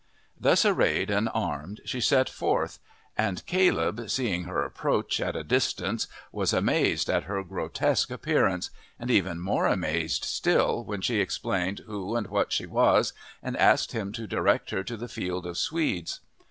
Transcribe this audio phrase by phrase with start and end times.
[0.39, 2.79] Thus arrayed and armed she set forth,
[3.15, 9.11] and Caleb seeing her approach at a distance was amazed at her grotesque appearance, and
[9.11, 14.11] even more amazed still when she explained who and what she was and asked him
[14.13, 16.19] to direct her to the field of swedes.